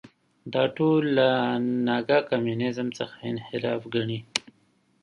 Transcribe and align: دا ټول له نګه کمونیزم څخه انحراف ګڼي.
دا 0.53 0.63
ټول 0.77 1.01
له 1.17 1.29
نګه 1.87 2.19
کمونیزم 2.29 2.87
څخه 2.97 3.15
انحراف 3.31 3.81
ګڼي. 3.93 4.19